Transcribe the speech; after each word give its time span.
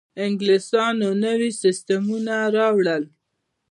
انګلیسانو 0.23 1.09
نوي 1.23 1.49
سیستمونه 1.61 2.35
راوړل. 2.57 3.03